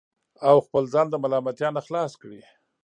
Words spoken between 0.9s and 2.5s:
ځان د ملامتیا نه خلاص کړي